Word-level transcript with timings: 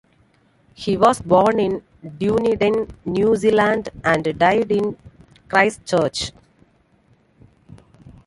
He 0.73 0.97
was 0.97 1.21
born 1.21 1.59
in 1.59 1.83
Dunedin, 2.17 2.87
New 3.05 3.35
Zealand 3.35 3.89
and 4.03 4.23
died 4.39 4.71
in 4.71 4.97
Christchurch. 5.47 6.31